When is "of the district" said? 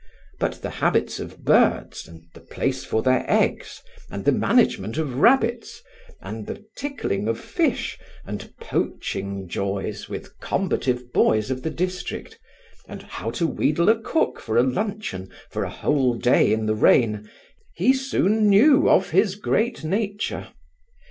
11.51-12.39